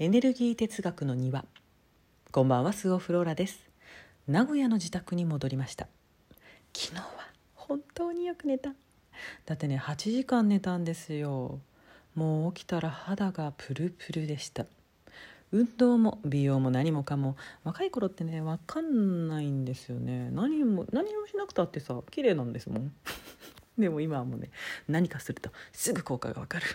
[0.00, 1.44] エネルギー哲学の庭。
[2.30, 3.58] こんばんはスオフローラです。
[4.28, 5.88] 名古屋の自宅に戻りました。
[6.72, 7.04] 昨日は
[7.56, 8.74] 本当によく寝た。
[9.44, 11.58] だってね8時間寝たんですよ。
[12.14, 14.66] もう起きたら肌がプルプルでした。
[15.50, 17.34] 運動も美容も何もかも。
[17.64, 20.30] 若い頃ってね分かんないんですよね。
[20.30, 22.92] 何も何もしなくたってさ綺麗なんですもん。
[23.76, 24.50] でも今はもうね
[24.86, 26.66] 何かするとすぐ効果が分かる。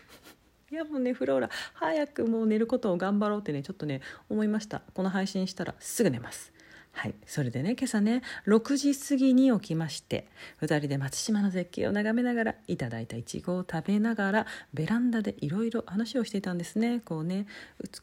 [0.73, 4.81] いやもうねフローラ早くもう寝ることを頑張ろうってねちょっとね思いました。
[4.95, 6.51] この配信したらすぐ寝ます。
[6.93, 7.13] はい。
[7.27, 10.27] それでね今朝ね6時過ぎに起きまして
[10.63, 17.01] 2人で松島の絶景を眺めながらいただいたいちごを食べながらベランダでいろいろ話をしていたんですね。
[17.05, 17.45] こうね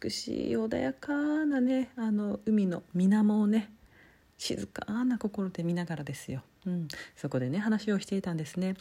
[0.00, 1.12] 美しい穏やか
[1.46, 3.72] なねあの海の水面をね
[4.38, 8.76] 静かな心で見ながらですよ、うん、そこでね話をしていたんですね、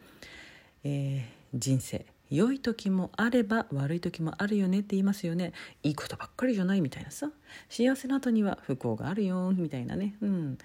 [0.84, 2.06] えー、人生。
[2.30, 5.54] 良い時もあれば悪い時もあるよねって言いますよね。
[5.84, 7.32] いいことばっかりじゃないみたいなさ。
[7.70, 10.16] 幸せの後には不幸があるよみたいなね。
[10.22, 10.58] うん。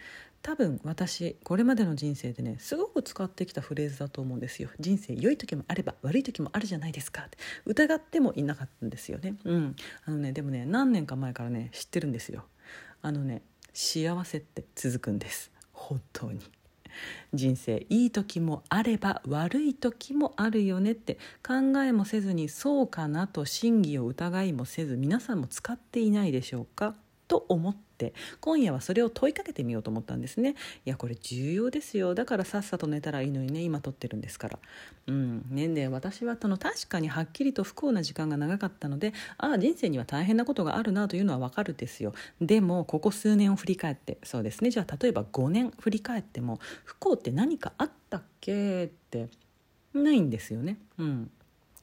[0.42, 4.68] 多分私これまでの人生でねすごく使ってきたフレーズだと思うんですよ。
[4.78, 7.22] 人生良い時もあれば悪い時もあるじゃないですか。
[7.22, 9.36] って疑ってもいなかったんですよね。
[9.44, 9.76] うん。
[10.04, 12.44] あのねでもね何年か前からね知ってるんですよ。
[13.00, 13.40] あのね
[13.72, 15.50] 幸せって続くんです。
[15.72, 16.40] 本当に。
[17.32, 26.94] 人生いい時もあれば悪い時もあるよねって考えもせずにそうかなと真偽を疑いもせず皆さんも使っていないでしょうか？
[27.26, 30.56] と思って今夜はそれを問いかけてみようと思ったんですね。
[30.84, 32.14] いやこれ重要ですよ。
[32.14, 34.58] だからさっさと寝たらいいのにね今撮ってるんですから。
[35.06, 35.46] うん。
[35.48, 42.14] 年齢私はその確かにはっきりと不幸な時間が長かったのでああ人生には大変なことがあるなというのはわかるですよ。
[42.40, 44.70] でもここ数年を振り返ってそうですね。
[44.70, 49.28] じゃあ例えば5年振り返っても不幸って何かあったっけって
[49.94, 50.78] ないんですよね。
[50.98, 51.30] うん。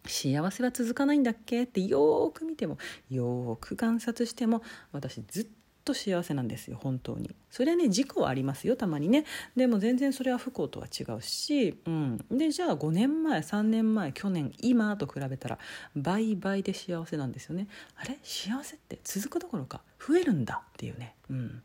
[0.05, 1.63] 幸せは続かないんだっけ？
[1.63, 2.77] ってよーく見ても
[3.09, 5.47] よーく観察しても私ずっ
[5.83, 7.35] と幸せなんですよ本当に。
[7.49, 9.25] それはね事故はありますよたまにね。
[9.55, 15.59] でも全然それは不幸とは違うし、うん、でじゃあ5年前3年前去年今と比べたら
[15.95, 17.67] 倍々で幸せなんですよね。
[17.95, 18.19] あれ？
[18.23, 21.61] 幸せって続くどころか増えるんだっていうね、うん、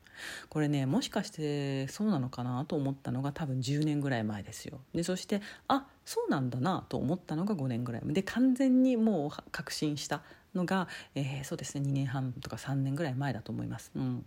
[0.48, 4.81] これねもしかしてそうなのかなと思ったのが多分10年ぐらい前ですよ。
[4.94, 10.22] でそしてあそうなんだなと思ったのが5年ぐらいで完全にもう確信した。
[10.56, 13.90] のが、えー、そうですね2年半とか3年ぐらい前だと思います。
[13.94, 14.24] うん、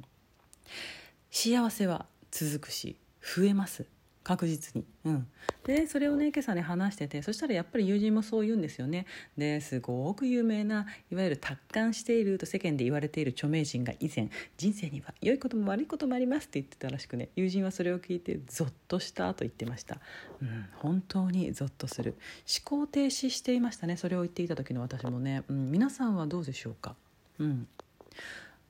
[1.31, 3.85] 幸せは続くし増えます。
[4.23, 5.27] 確実に、うん、
[5.65, 9.05] でそれをね今朝ね話しててそしたらやっぱり友人もそう言うんですよね。
[9.37, 19.99] ですごく有名ないわゆる達観していると世間で言われている著名人が以前人生には良いことも悪いこともありますって言ってたらしくね友人はそれを聞いてゾッとしたと言ってました、
[20.41, 22.15] うん、本当にゾッとする。
[22.47, 26.95] 思考停止していましたねそれを言っていた時の私もね、うん、皆さんはどうでしょうか？
[27.37, 27.67] うん。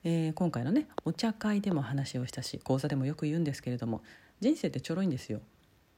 [0.04, 4.02] えー、今回のねお茶会でも話をしたし講座でもよく言うんですけれども
[4.40, 5.42] 人生ってちょろいんですよ。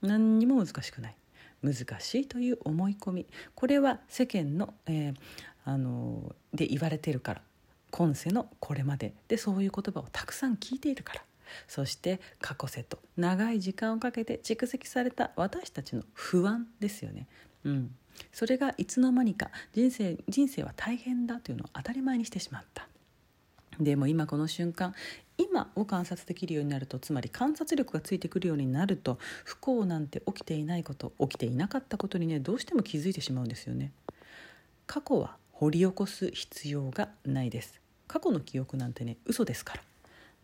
[0.02, 1.16] 何にも難しくない。
[1.64, 3.28] 難しいという思い込み。
[3.56, 5.16] これは世間の,、えー、
[5.64, 7.42] あので言われてるから。
[7.92, 9.14] 今世のこれまで。
[9.28, 11.24] でそういう言葉をたくさん聞いているから。
[11.68, 17.28] そして過去世と長い時間をかけて蓄積された私たちの不安ですよね。
[17.64, 17.96] うん、
[18.32, 22.88] それがいつの間にか人生人生は大変だというのを当たり前にしてしまった。
[23.80, 24.94] でも今この瞬間
[25.38, 33.92] 今を観察できるようになるとつまり観察力がついてくるようになると不幸なんて起きていないこと起きていなかったことにねどうしても気づいてしまうんですよね。
[34.86, 37.80] 過去は掘り起こす必要がないです。
[38.08, 39.82] 過去の記憶なんてね嘘ですから。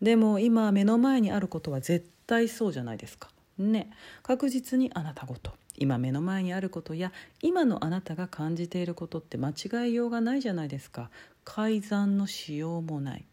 [0.00, 3.28] でも今目の前にあることは絶対そうじゃないですか。
[3.58, 3.90] ね。
[4.22, 5.52] 確実にあなたごと。
[5.76, 11.10] 今目の前にあることや今のあなたが感じていることって間違いようがないじゃないですか。
[11.50, 13.24] 改ざんのしようもない。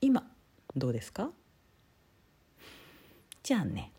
[0.00, 0.26] 今
[0.74, 1.30] どうですか？
[3.42, 3.92] じゃあね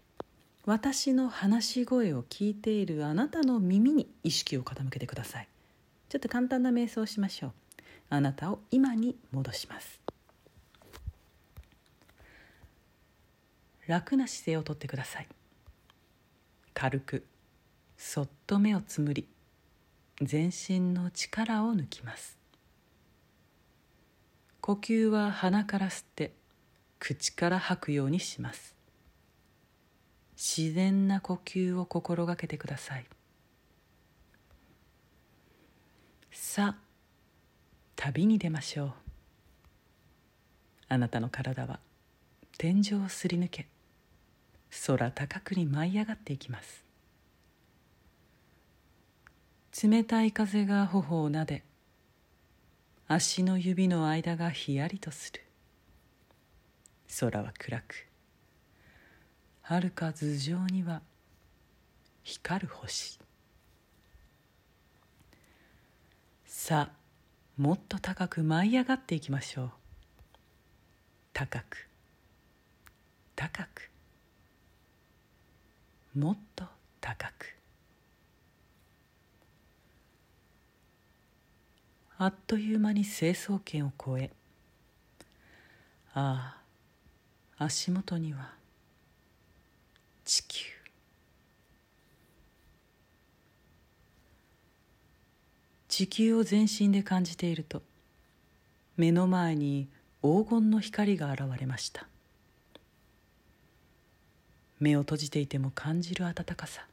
[0.66, 5.47] 私の話し声を聞いているあなたの耳に意識を傾けてください。
[6.09, 7.52] ちょっと簡単な瞑想をしましょう。
[8.09, 10.02] あなたを今に戻します。
[13.85, 15.28] 楽な姿勢をとってください。
[16.73, 17.23] 軽く
[17.96, 19.28] そっと目をつむり
[20.20, 22.36] 全身の力を抜きます。
[24.67, 26.34] 呼吸は鼻から吸って
[26.99, 28.75] 口から吐くようにします。
[30.35, 33.05] 自然な呼吸を心がけてください。
[36.34, 36.81] さあ
[37.96, 38.91] 旅に出ましょう。
[40.90, 41.79] あなたの体は
[42.58, 43.67] 天井をすり抜け
[44.85, 46.84] 空高くに舞い上がっていきます。
[49.81, 51.63] 冷たい風が頬をなで
[53.09, 55.42] 足の指の間がひやりとする。
[57.22, 58.06] 空は暗く。
[59.62, 61.02] はるか頭上には
[62.24, 63.18] 光る星。
[66.46, 66.98] さあ
[67.58, 69.72] もっと高く舞い上がっていきましょう。
[71.32, 71.88] 高く。
[73.38, 73.90] 高く。
[76.14, 76.66] もっと
[77.00, 77.57] 高く。
[82.19, 84.31] あっという間に成層圏を越え
[86.16, 86.58] あ
[87.59, 88.53] あ足元には
[90.25, 90.66] 地球。
[95.87, 97.81] 地球を全身で感じていると
[98.97, 99.87] 目の前に
[100.22, 102.08] 黄金の光が現れました。
[104.79, 106.85] 目を閉じていても感じる温かさ。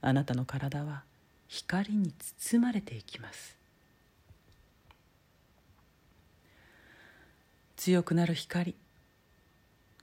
[0.00, 1.04] あなたの体は
[1.46, 3.61] 光に包まれていきます。
[7.84, 8.76] 強くなる光。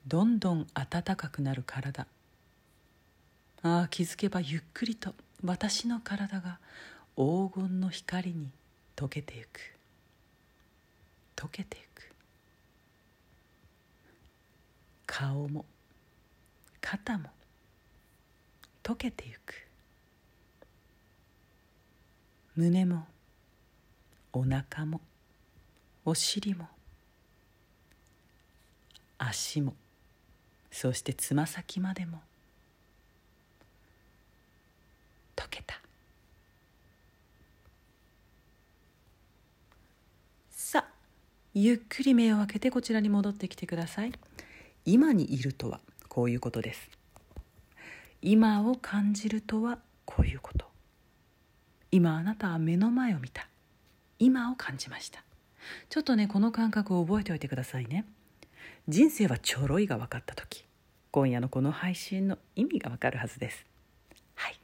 [0.06, 2.08] どんどん暖かくなる体。
[3.62, 5.14] ああ気づけばゆっくりと
[5.46, 6.60] 私の体が
[7.16, 8.50] 黄金の光に
[8.98, 9.62] 溶けてゆく。
[11.38, 12.12] 溶けてゆく。
[15.06, 15.64] 顔も
[16.82, 17.30] 肩も
[18.84, 19.54] 溶けてゆく。
[22.58, 23.06] 胸も
[24.34, 25.00] お腹も
[26.04, 26.68] お尻も
[29.20, 29.76] 足も
[30.72, 32.22] そしてつま先までも
[35.36, 35.80] 溶けた。
[40.52, 40.86] さあ
[41.54, 44.14] ゆっくり目を開けてこちらに戻ってきてください。
[44.86, 46.90] 今にいるとはこういうことです。
[48.22, 50.66] 今を感じるとはこういうこと。
[51.92, 53.48] 今あなたは目の前を見た。
[54.20, 55.24] 今を感じました。
[55.90, 58.06] ちょっとねこの感覚を覚えておいてくださいね。
[58.88, 60.66] 人生はちょろいが分かった時
[61.12, 63.66] 今夜のこの配信の意味がわかるはずです。
[64.36, 64.60] はい。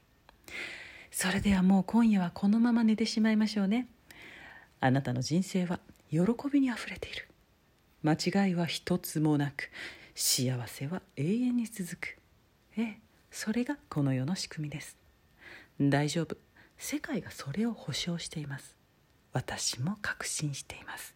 [1.09, 3.87] それではもう今夜はこのまま寝てしまいましょうね。
[4.79, 5.79] あなたの人生は
[6.11, 6.19] 喜
[6.51, 7.27] びにあふれている。
[8.03, 8.13] 間
[8.45, 9.71] 違いは一つもなく
[10.13, 12.17] 幸せは永遠に続く。
[12.77, 12.99] ええ
[13.31, 14.97] それがこの世の仕組みです。
[15.81, 16.37] 大丈夫。
[16.77, 18.75] 世界がそれを保証しています。
[19.33, 21.14] 私も確信しています。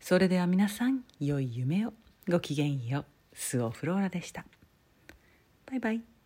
[0.00, 1.92] それでは皆さん良い夢を。
[2.28, 3.04] ごきげんよう。
[3.34, 4.44] スオフローラでした。
[5.66, 6.17] バイバイ。